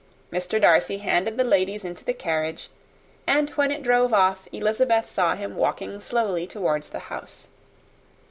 [0.33, 0.59] Mr.
[0.59, 2.69] Darcy handed the ladies into the carriage;
[3.27, 7.49] and when it drove off, Elizabeth saw him walking slowly towards the house.